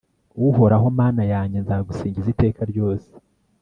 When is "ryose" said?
2.71-3.09